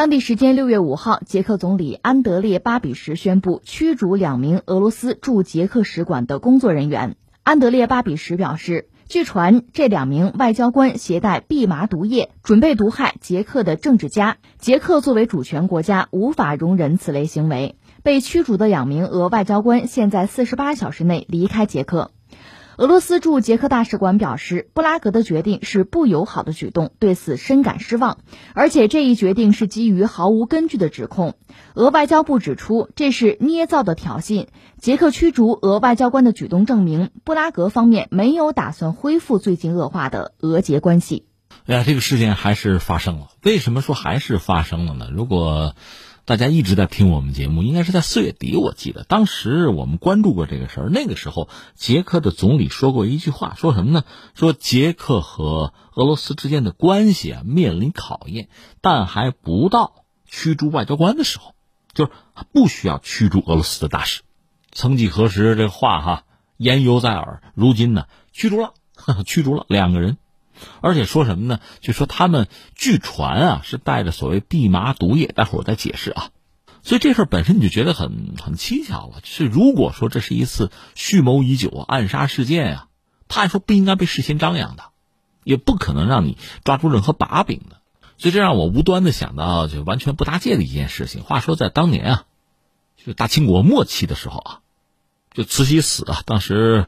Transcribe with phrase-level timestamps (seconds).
[0.00, 7.16] 当地时间六月五号，捷克总理安德烈·巴比什宣布驱逐两名俄罗斯驻捷克使馆的工作人员。
[7.42, 14.38] 安德烈·巴比什表示，据传这两名外交官携带蓖麻毒液，准备毒害捷克的政治家。
[14.58, 17.76] 捷克作为主权国家，无法容忍此类行为。
[18.02, 22.10] 被驱逐的两名俄外交官现在四十八小时内离开捷克。
[22.80, 28.16] 俄罗斯驻捷克大使馆表示，布拉格的决定是不友好的举动，对此深感失望，
[28.54, 31.34] 而且这一决定是基于毫无根据的指控。
[31.74, 34.46] 俄外交部指出，这是捏造的挑衅。
[34.78, 41.26] 捷克驱逐俄外交官的举动证明，布拉格方面没有打算恢复最近恶化的俄捷关系。
[41.66, 43.26] 哎呀，这个事件还是发生了。
[43.42, 45.10] 为什么说还是发生了呢？
[45.12, 45.74] 如果。
[46.30, 50.88] 大家一直在听我们节目，应该是在四月底，我记得当时我们关注过这个事儿。
[50.88, 54.04] 那个时候，捷克的总理说过一句话，说什么呢？
[54.36, 58.48] 说捷克和俄罗斯之间的关系啊面临考验，
[58.80, 61.56] 但还不到驱逐外交官的时候，
[61.94, 62.12] 就是
[62.52, 64.22] 不需要驱逐俄罗斯的大使。
[64.70, 66.24] 曾几何时，这话哈
[66.56, 67.42] 言犹在耳。
[67.56, 68.74] 如今呢，驱逐了，
[69.26, 70.16] 驱逐了两个人。
[70.80, 71.60] 而且说什么呢？
[71.80, 76.30] 就说他们据传啊是带着所谓蓖麻毒液，待会儿我再解释啊。
[76.82, 79.20] 所以这事儿本身你就觉得很很蹊跷了。
[79.22, 82.86] 是如果说这是一次蓄谋已久暗杀事件啊，
[83.28, 84.84] 他还说不应该被事先张扬的，
[85.44, 87.76] 也不可能让你抓住任何把柄的。
[88.16, 91.22] 所以这让我无端的想到就完全不搭界的一件事情。
[91.22, 92.24] 话说在当年啊，
[92.96, 94.60] 就大清国末期的时候啊，
[95.32, 96.86] 就慈禧死啊，当时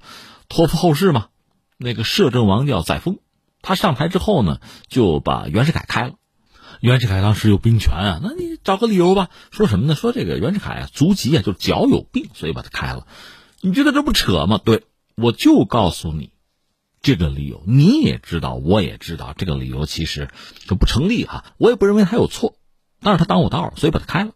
[0.49, 1.29] 托付后事嘛，
[1.77, 3.19] 那个摄政王叫载沣。
[3.63, 6.15] 他上台之后呢，就把袁世凯开了。
[6.81, 9.31] 袁世凯当时有兵权啊，那你找个理由吧。
[9.53, 9.95] 说什么呢？
[9.95, 13.07] 说这个袁世凯啊，足疾啊，就脚有病，所以把他开了。
[13.61, 14.59] 你觉得这不扯吗？
[14.63, 14.83] 对，
[15.15, 16.33] 我就告诉你
[17.01, 17.63] 这个理由。
[17.67, 20.29] 你也知道，我也知道，这个理由其实
[20.67, 21.45] 就不成立哈。
[21.57, 22.57] 我也不认为他有错，
[23.01, 24.33] 但是他挡我道，所以把他开了。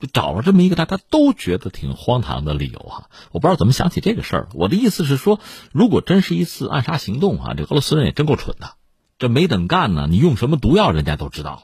[0.00, 4.48] 就找了这么一个大家都觉得挺荒唐的理由哈，我不知道怎么想起这个事儿。
[4.54, 5.38] 我的意思是说，
[5.72, 8.72] 如果真是一次暗杀行动啊，这俄罗斯人也真够蠢的，
[9.18, 11.62] 这没等干呢，你用什么毒药人家都知道了。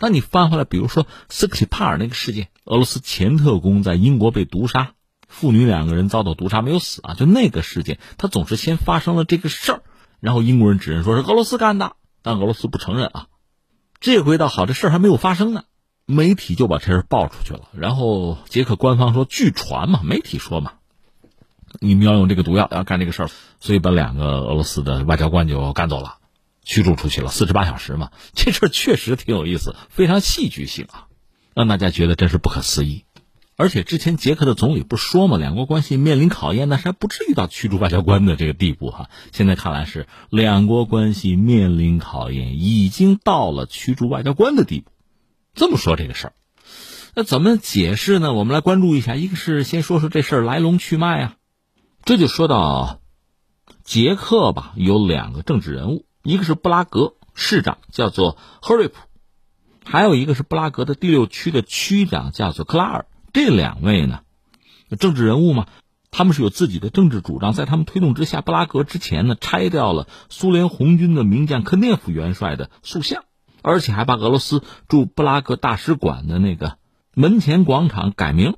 [0.00, 4.92] 那你翻回来，比如说斯克里帕尔那个事件，俄罗斯前特工在英国被毒杀，
[5.28, 9.82] 父女两个人遭到毒杀没有死啊，就那个事件，他总是先发生了这个事儿，
[10.18, 11.92] 然后英国人指认说是俄罗斯干的，
[12.22, 13.26] 但俄罗斯不承认啊。
[14.00, 15.64] 这回倒好，这事儿还没有发生呢。
[16.10, 20.72] 媒体就把这事爆出去了，然后捷克官方说，据传嘛，媒体说嘛，
[21.80, 23.30] 你们要用这个毒药要干这个事儿，
[23.60, 26.16] 所以把两个俄罗斯的外交官就赶走了，
[26.64, 28.10] 驱逐出去了四十八小时嘛。
[28.32, 31.08] 这事儿确实挺有意思，非常戏剧性啊，
[31.52, 33.04] 让大家觉得真是不可思议。
[33.56, 39.10] 而且之前捷克的总理不是说嘛，两国关系面临考验，那还不至于到驱逐外交官的这个地步哈。
[39.32, 44.90] 现在看来是两国关系面临考验，已经到了驱逐外交官的地步。
[45.58, 46.32] 这么说这个事儿，
[47.14, 48.32] 那怎么解释呢？
[48.32, 49.16] 我们来关注一下。
[49.16, 51.36] 一个是先说说这事儿来龙去脉啊，
[52.04, 53.00] 这就说到
[53.82, 58.98] 捷克吧，有两个政治人物，一个是布拉格市长，叫做赫瑞普，
[59.84, 63.06] 还有一个是布拉格的第六区的区长，叫做克拉尔。
[63.32, 64.20] 这两位呢，
[65.00, 65.66] 政治人物嘛，
[66.12, 73.24] 他们是有自己的政治主张，在他们推动之下，布拉格之前呢拆掉了苏联红军的名将科涅夫元帅的塑像。
[73.62, 76.76] 而且还把俄罗斯驻布拉格大使馆的那个
[77.14, 78.56] 门前广场改名，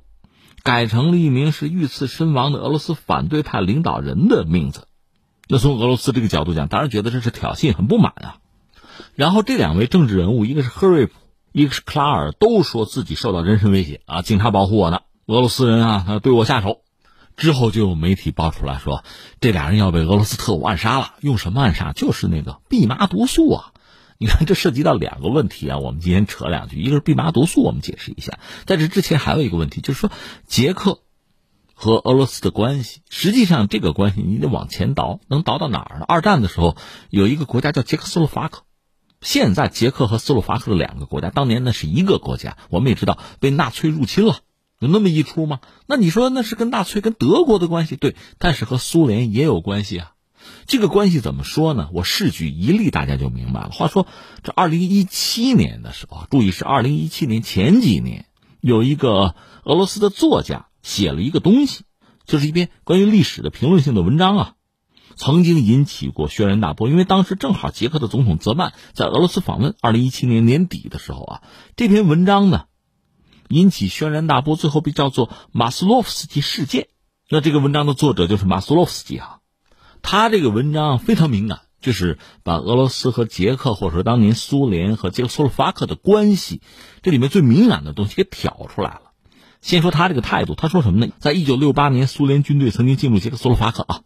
[0.63, 4.87] 改成了一名是遇刺身亡的俄罗斯反对派领导人的名字。
[5.47, 8.37] 那从俄罗斯这个角度讲，当然觉得这是挑衅，很不满啊。
[9.15, 11.13] 然后这两位政治人物，一个是赫瑞普，
[11.51, 16.81] 一个是克拉尔，都说自己受到人身威胁啊，警察保护我呢，俄罗斯人啊，他对我下手。
[17.37, 19.03] 之后就有媒体爆出来说，
[19.39, 21.91] 这俩人要被俄罗斯特务暗杀了，用什么暗杀？
[21.91, 23.70] 就是那个蓖麻毒素啊。
[24.21, 25.79] 你看，这涉及到两个问题啊。
[25.79, 28.37] 我们今天扯两句，一个是蓖麻毒素，我们解释一下。
[28.67, 30.11] 在这之前还有一个问题，就是说
[30.45, 30.99] 捷克
[31.73, 33.01] 和俄罗斯的关系。
[33.09, 36.05] 实际上，这个关系你得往前倒，能倒到哪儿呢？
[36.07, 36.77] 二战的时候
[37.09, 38.61] 有一个国家叫捷克斯洛伐克，
[39.21, 42.57] 现在捷克和斯洛伐克的两个国家，当年那是一个国家。
[42.69, 44.41] 我们也知道被纳粹入侵了，
[44.77, 45.61] 有那么一出吗？
[45.87, 50.11] 那你说那是跟纳粹跟德国的关系对，但是和苏联也有关系啊。
[50.65, 51.89] 这个关系怎么说呢？
[51.93, 53.69] 我试举一例，大家就明白了。
[53.71, 54.07] 话说，
[54.43, 58.25] 这二零一七年的时候，注意是二零一七年前几年，
[58.61, 61.83] 有一个俄罗斯的作家写了一个东西，
[62.25, 64.53] 就是一篇关于历史的评论性的文章啊，
[65.15, 66.87] 曾经引起过轩然大波。
[66.87, 71.41] 因为当时正好捷克的总统泽曼在俄罗斯访问，二零一七年年底的时候啊，
[71.75, 72.65] 这篇文章呢
[73.49, 76.87] 引起轩然大波，最后被叫做马斯洛夫斯基事件。
[77.29, 79.40] 那这个文章的作者就是马斯洛夫斯基啊。
[80.01, 86.61] 他这个文章非常敏感，就是把俄罗斯和捷克，或者说当年苏联和捷克斯洛伐克的关系，
[87.01, 89.01] 这里面最敏感的东西给挑出来了。
[89.61, 91.13] 先说他这个态度，他说什么呢？
[91.19, 94.01] 在一九六八年，苏联军队曾经进入捷克斯洛伐克啊，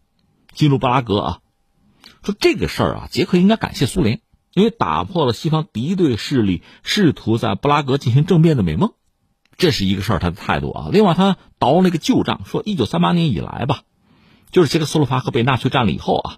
[0.53, 1.39] 进入布拉格啊，
[2.23, 4.19] 说这个事儿啊，捷克应该感谢苏联，
[4.53, 8.91] 因为打破了西方敌对势力试图在布拉格进行政变的美梦，
[9.57, 10.89] 这是一个事儿，他的态度啊。
[10.91, 13.83] 另外，他倒那个旧账，说一九三八年以来吧，
[14.55, 16.37] 就是捷克斯洛伐克被纳粹占了以后啊。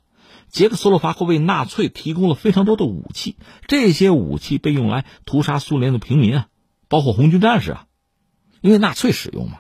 [0.50, 3.38] 捷克斯洛伐克为纳粹提供了非常多的武器，
[3.68, 6.48] 这些武器被用来屠杀苏联的平民啊，
[6.88, 7.86] 包括红军战士啊，
[8.62, 9.60] 因为纳粹使用嘛，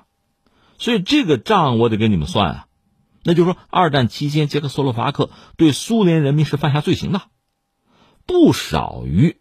[0.80, 2.68] 所以这个账我得给你们算啊。
[3.22, 7.22] 那就是说，二战期间捷克斯洛伐克对苏联人民是犯下罪行的，
[8.26, 9.38] 不少于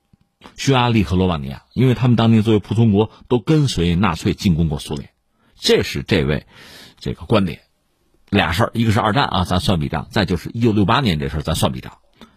[0.59, 5.09] 匈牙利和罗马尼亚，因为他们当年作为仆从国都跟随纳粹进攻过苏联，
[5.59, 6.47] 这是这位
[6.99, 7.63] 这个观点。
[8.37, 11.95] 俩事儿，一个是二战啊，咱算笔账；再就是一九六八年这事儿，咱算笔账。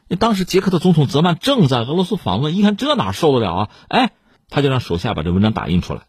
[0.08, 3.70] 那当时捷克的总统泽曼正在俄罗斯访问，一看这哪受得了啊？
[3.90, 4.12] 哎，
[4.50, 6.02] 他就让手下把这文章打印出来，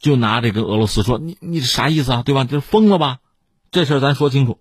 [0.00, 2.22] 就拿这个俄罗斯说：“你你啥意思啊？
[2.24, 2.44] 对吧？
[2.44, 3.18] 这疯了吧？
[3.70, 4.58] 这事儿咱说清楚。”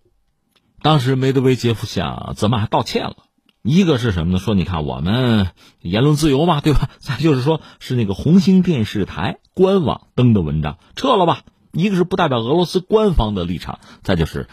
[0.81, 3.15] 当时梅德韦杰夫向泽曼还道歉了，
[3.63, 4.39] 一个是什么呢？
[4.39, 6.89] 说你看我们言论自由嘛，对吧？
[6.99, 11.43] 再就是说是那个红星电视台官网登的文章，撤了吧。
[11.75, 14.47] 一个是不代表俄罗斯官方的立场，再就是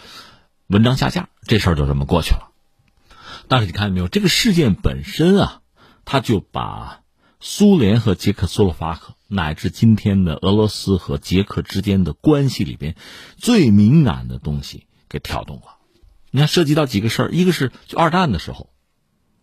[0.66, 2.50] 文章下架，这事儿就这么过去了。
[3.48, 5.60] 但是你看见没有，这个事件本身啊，
[6.04, 7.00] 他就把
[7.40, 12.94] 苏联和捷克斯洛伐克乃至今天的俄罗斯和捷克之间的关系里边
[13.36, 15.76] 最敏感的东西给挑动了。
[16.30, 18.70] 你看，涉及到几个事儿，一个是就二战的时候，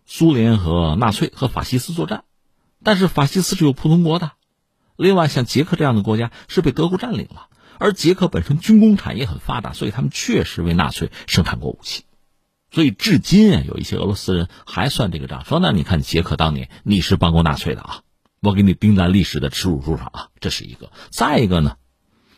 [0.06, 2.24] 苏联和纳粹和法西斯作战，
[2.82, 4.32] 但是法西斯是有普通国的，
[4.96, 7.46] 另外像捷克这样的国家是被德国占领了。
[7.80, 12.04] 而捷克本身军工产业很发达，所以他们确实为纳粹生产过武器，
[12.70, 18.02] 所以至今啊，有一些俄罗斯人还算这个账，说那你看捷克当年你是帮过纳粹的啊，
[18.42, 20.92] 我给你钉在历史的耻辱柱上啊，这是一个。
[21.10, 21.76] 再一个呢，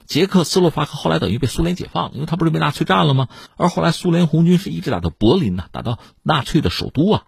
[0.06, 3.28] 捷克斯洛伐克后来等于被苏联解放，因为他不是被纳粹占了吗？
[3.56, 7.24] 而后来苏联红军是一直打到柏林呢，打到纳粹的首都啊，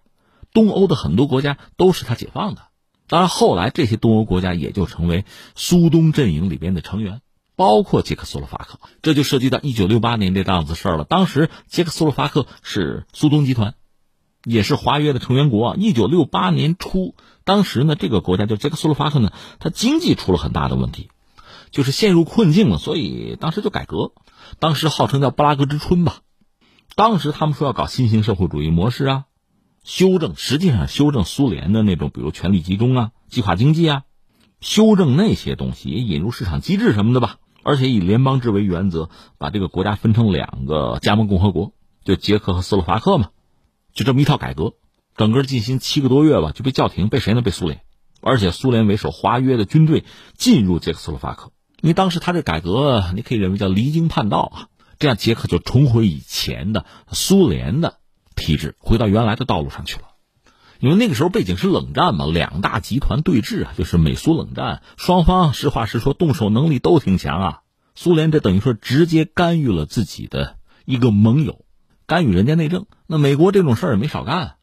[0.53, 2.63] 东欧的很多国家都是他解放的。
[3.09, 5.25] 当然后来这些东欧国家也就成为
[5.57, 7.21] 苏东阵营里边的成员。
[7.57, 11.05] 包括捷克斯洛伐克，这就涉及到一九六八年这档子事儿了。
[11.05, 13.75] 当时捷克斯洛伐克是苏东集团，
[14.45, 15.77] 也是华约的成员国。
[15.77, 17.15] 一九六八年初，
[17.45, 21.11] 当时呢，这个国家就捷克斯洛伐克呢，它经济出了很大的问题，
[21.71, 22.79] 就是陷入困境了。
[22.79, 24.13] 所以当时就改革，
[24.59, 26.23] 当时号称叫布拉格之春吧。
[26.97, 29.25] 当时他们说要搞新型社会主义模式啊，
[29.85, 34.03] 修正，实际上修正苏联的那种，比如权力集中啊、计划经济啊，
[34.61, 37.39] 修正那些东西，也引入市场机制什么的吧。
[37.65, 39.09] 而且以联邦制为原则，
[39.39, 41.73] 把这个国家分成两个加盟共和国，
[42.05, 43.31] 就捷克和斯洛伐克嘛，
[43.95, 44.75] 就这么一套改革，
[45.17, 47.41] 整个进行七个多月吧，就被叫停，被谁呢？
[47.41, 47.81] 被苏联，
[48.21, 50.05] 而且苏联为首华约的军队
[50.37, 51.51] 进入捷克斯洛伐克，
[51.81, 54.69] 因为当时他这改革，你可以认为叫离经叛道啊，
[54.99, 57.99] 这样捷克就重回以前的苏联的
[58.37, 60.14] 体制，回到原来的道路上去了。
[60.85, 67.61] 因为那个时候背景是冷战嘛，两大集团对峙啊，就是美苏冷战，双方实话实说，动手能力都挺强啊。
[67.95, 71.65] 苏联这等于说直接干预了自己的一个盟友，
[72.07, 72.85] 干预人家内政。
[73.07, 74.57] 那美国这种事儿也没少干，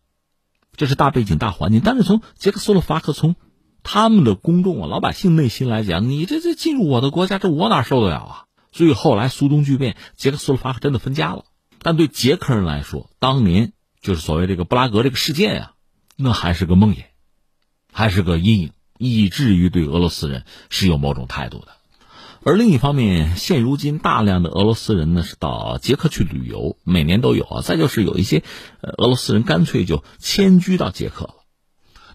[0.76, 1.82] 这是大背景大环境。
[1.84, 3.36] 但是从捷克斯洛伐克从
[3.82, 8.46] 他们的公众啊老百姓内心来讲，你这这进入我的国家，这我哪受得了啊？
[8.72, 11.46] 所以后来苏东剧变，捷克斯洛伐克真的分家了。
[11.82, 13.74] 但对捷克人来说，当年
[14.04, 15.72] 就是所谓这个布拉格这个事件呀。
[16.16, 17.04] 那还是个梦魇，
[17.92, 21.68] 还是个阴影，以至于对俄罗斯人是有某种态度的。
[22.44, 27.62] 而另一方面，现如今大量的俄罗斯人呢是到捷克去旅游，每年都有啊。
[27.62, 28.44] 再就是有一些
[28.82, 31.36] 俄罗斯人干脆就迁居到捷克了。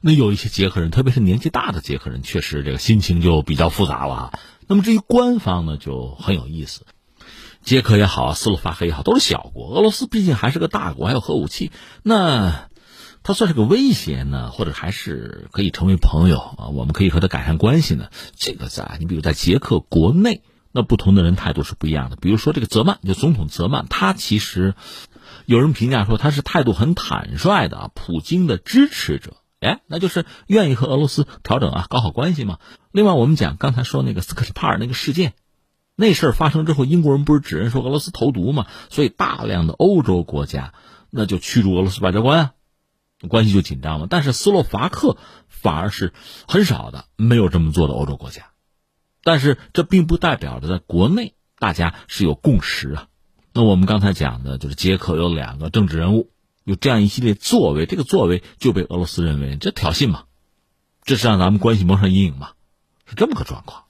[0.00, 4.38] 那有一些捷克人，特别是年纪大的捷克人，确实这个心情就比较复杂了啊。
[4.66, 6.86] 那么至于官方呢，就很有意思。
[7.62, 9.74] 捷克也好，斯洛伐克也好，都是小国。
[9.74, 11.72] 俄罗斯毕竟还是个大国，还有核武器。
[12.02, 12.68] 那。
[13.26, 16.68] 他算是个威胁呢，或者还是可以成为朋友啊？
[16.68, 18.08] 我们可以和他改善关系呢。
[18.36, 22.14] 这个在你比如在捷克国内，那不同的人态度是不一样的。
[22.14, 24.76] 比如说这个泽曼，就总统泽曼，他其实
[25.44, 29.32] 有人评价说他是态度很坦率的，普京的支持者。
[29.58, 32.60] 哎，那就是愿意和俄罗斯调整啊，搞好关系嘛。
[32.92, 35.32] 另外，我们讲刚才说那个斯克里帕尔那个事件，
[35.96, 38.66] 那事儿发生之后，英国人不是指认说俄罗斯投毒嘛？
[38.88, 40.74] 所以大量的欧洲国家
[41.10, 42.52] 那就驱逐俄罗斯外交官啊。
[43.28, 45.16] 关系就紧张了，但是斯洛伐克
[45.48, 46.12] 反而是
[46.46, 48.50] 很少的没有这么做的欧洲国家，
[49.22, 53.08] 但是这并不代表着在国内大家是有共识啊。
[53.52, 56.30] 那我们刚才讲的就是捷克有两个政治人物，
[56.62, 60.24] 有这样一系列作为，这个作为就被俄罗斯认为这挑衅嘛，
[61.02, 62.50] 这是让咱们关系蒙上阴影嘛，
[63.06, 63.84] 是这么个状况。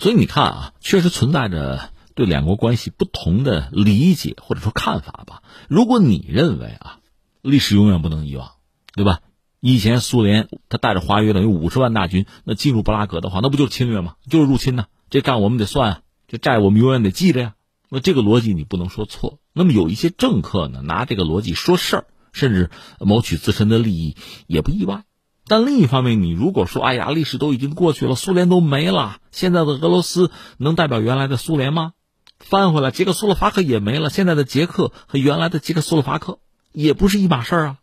[0.00, 5.44] 所以你看啊，确实存在着对两国关系不同的理解或者说看法吧。
[5.68, 6.98] 如果你认为啊，
[7.42, 8.55] 历史永远不能遗忘，
[8.96, 9.20] 对吧？
[9.60, 14.14] 以前苏联他带着华约等于五十万大军那进入布拉格的话，那不就是侵略吗？
[14.28, 14.86] 就是入侵呢？
[15.10, 17.54] 这账我们得算啊，这债我们永远得记着呀。
[17.88, 19.38] 那这个逻辑你不能说错。
[19.52, 25.04] 那么有一些政客呢，拿这个逻辑说事儿，甚至谋取自身的利益，也不意外。
[25.46, 31.92] 但另一方面，你如果说，哎呀，历史都已经过去了，苏联都没了，现在的俄罗斯能代表原来的苏联吗？
[32.38, 36.40] 翻回来，捷克斯洛伐克也没了，现在的捷克和原来的捷克斯洛伐克
[36.72, 37.76] 也不是一码事儿啊。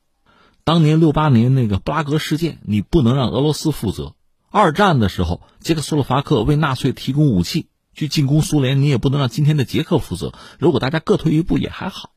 [0.63, 4.13] 当年六八年那个布拉格事件，你不能让俄罗斯负责；
[4.50, 10.34] 二战的时候，捷克斯洛伐克为纳粹提供武器去进攻苏联，你也不能让今天的捷克负责。
[10.60, 12.12] 如果大家各退一步也还好。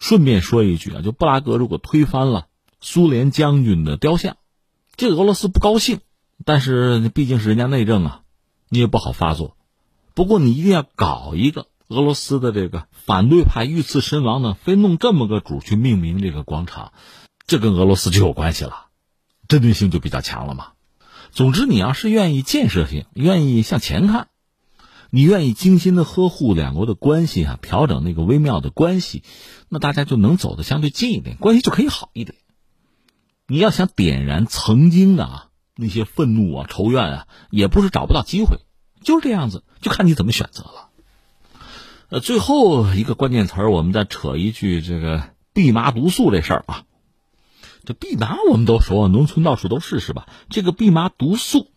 [0.00, 2.46] 顺便说一句啊，就布拉格如果推翻了
[2.80, 4.36] 苏联将军的雕像。
[4.96, 6.00] 这个俄罗斯不高兴，
[6.44, 8.20] 但是毕竟是人家内政啊，
[8.68, 9.56] 你也不好发作。
[10.14, 16.92] 不过你一定要搞一个俄罗斯的这个反对派遇刺身亡呢，非弄这么个主去命名这个广场，
[17.46, 18.86] 这跟俄罗斯就有关系了，
[19.48, 20.68] 针对性就比较强了嘛。
[21.30, 24.28] 总之，你要是愿意建设性，愿意向前看，
[25.10, 29.22] 你愿意精心的呵护两国的关系啊，调整那个微妙的关系，
[29.68, 32.38] 那大家就能走得相对近一点，关系就可以好一点。
[33.46, 38.60] 你要想点燃曾经的啊那些愤怒啊仇怨啊，也不是找不到机会，
[39.02, 40.88] 就是这样子，就看你怎么选择了。
[42.08, 46.84] 呃，最后一个关键词儿，我们再扯一句这个蓖麻毒素这事儿啊。
[47.84, 50.26] 这蓖麻我们都说，农村到处都是是吧？
[50.48, 51.70] 这个蓖麻毒素，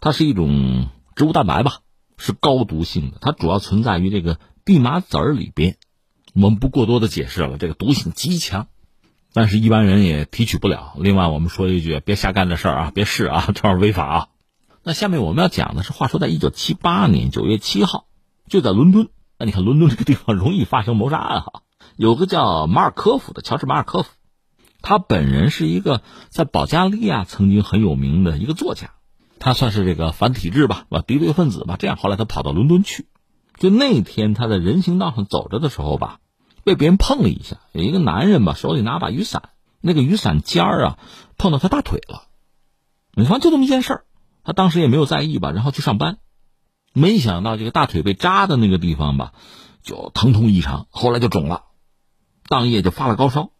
[0.00, 1.78] 它是一种植物蛋白吧，
[2.16, 5.76] 是高毒性的，它主要存在于这个蓖麻籽儿里边。
[6.34, 8.68] 我们不过多的解释了，这个毒性极强。
[9.32, 10.94] 但是，一般人也提取不了。
[10.98, 14.28] 另外，我们说一句，别瞎干这事儿啊，别试啊，这玩意儿违法啊。
[14.82, 18.06] 那下面我们要讲的是，话说在一九七八年九月七号，
[18.48, 19.08] 就在伦敦。
[19.38, 21.62] 那你看，伦敦这个地方容易发生谋杀案哈。
[21.96, 24.10] 有个叫马尔科夫的乔治马尔科夫，
[24.88, 28.92] 他本人是一个在保加利亚曾经很有名的一个作家，
[29.40, 31.74] 他算是这个反体制吧，吧敌对分子吧。
[31.76, 33.08] 这样，后来他跑到伦敦去。
[33.58, 36.20] 就那天他在人行道上走着的时候吧。
[36.62, 39.48] 被别人碰了一下，有一个男人吧，手里拿把雨伞，
[39.80, 40.98] 那个雨伞尖儿啊
[41.36, 42.22] 碰到他大腿了。
[43.12, 44.04] 你说就这么一件事儿，
[44.44, 46.18] 他当时也没有在意吧，然后去上班，
[46.92, 49.32] 没想到这个大腿被扎的那个地方吧，
[49.82, 51.64] 就疼痛异常，后来就肿了，
[52.48, 53.50] 当夜就发了高烧，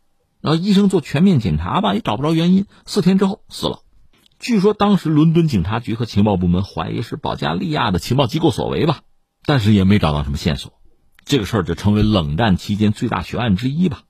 [0.40, 3.80] 然后医生做全面检查吧，也找不着原因，四天之后死了。
[4.38, 9.00] 据说当时伦敦警察局和情报部门怀疑是保加利亚的情报机构所为吧，
[9.44, 10.72] 但是也没找到什么线索。
[11.24, 14.02] 这个事儿就成为冷战期间最大悬案之一吧。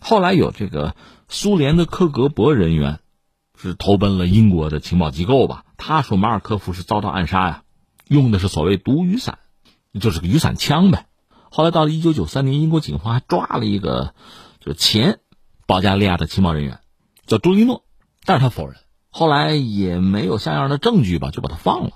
[0.00, 0.96] 后来有这个
[1.28, 3.00] 苏联的克格勃人员
[3.56, 5.64] 是投奔了英国的情报机构吧。
[5.76, 7.62] 他说马尔科夫是遭到暗杀呀，
[8.08, 9.38] 用的是所谓毒雨伞，
[10.00, 11.06] 就是个雨伞枪呗。
[11.50, 14.14] 后来到了一九九三年，英国警方还抓了一个
[14.60, 15.20] 就是前
[15.66, 16.80] 保加利亚的情报人员，
[17.26, 17.84] 叫朱利诺，
[18.24, 18.76] 但是他否认。
[19.10, 21.90] 后来也没有像样的证据吧，就把他放了。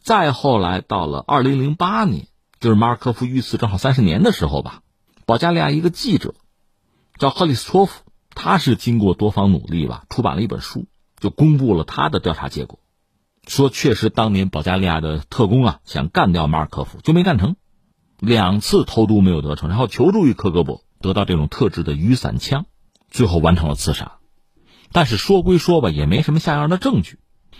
[0.00, 2.28] 再后来到了二零零八年。
[2.58, 4.80] 就是马尔科夫遇刺正好三十年的时候吧，
[5.26, 6.34] 保加利亚一个记者
[7.18, 10.86] 叫赫里斯托夫，他是经过多方努力吧，出版了一本书，
[11.20, 12.80] 就公布了他的调查结果，
[13.46, 17.56] 说确实当年保加利亚的特工啊想干掉马尔科夫就没干成，
[18.20, 22.64] 两次投毒没有得逞，然后求助于克格勃，得到这种特制的雨伞枪，
[23.16, 24.18] 最后完成了刺杀。
[24.92, 27.18] 但是说归说吧，也没什么像样的证据，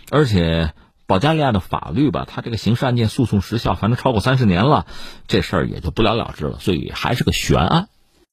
[0.09, 0.73] 而且。
[1.09, 4.85] 保加利亚的法律吧，它这个刑事案件诉讼时效，反正超过三十年了，
[5.25, 7.87] 这事儿也就不了了之了，所以还是个悬案。